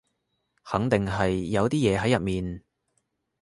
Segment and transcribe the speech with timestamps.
[0.63, 2.63] 肯定係有啲嘢喺入面